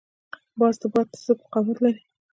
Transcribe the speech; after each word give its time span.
باز 0.59 0.75
د 0.81 0.83
باد 0.93 1.07
ضد 1.25 1.39
مقاومت 1.43 1.77
لري 1.83 2.01